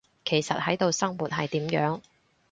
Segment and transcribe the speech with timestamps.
[0.25, 2.01] 其實喺度生活，係點樣？